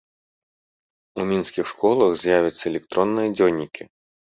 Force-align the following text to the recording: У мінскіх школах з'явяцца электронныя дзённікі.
У 1.19 1.25
мінскіх 1.33 1.65
школах 1.73 2.11
з'явяцца 2.23 2.63
электронныя 2.73 3.27
дзённікі. 3.37 3.91